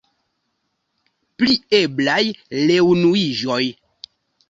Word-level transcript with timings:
Pri 1.43 1.53
eblaj 1.81 2.19
reunuiĝoj. 2.57 3.63